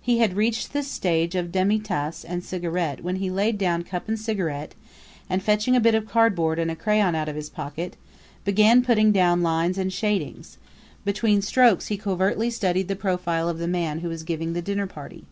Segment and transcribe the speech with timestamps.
[0.00, 4.18] He had reached the stage of demitasse and cigarette when he laid down cup and
[4.18, 4.74] cigarette
[5.28, 7.98] and, fetching a bit of cardboard and a crayon out of his pocket,
[8.46, 10.56] began putting down lines and shadings;
[11.04, 14.86] between strokes he covertly studied the profile of the man who was giving the dinner
[14.86, 15.26] party.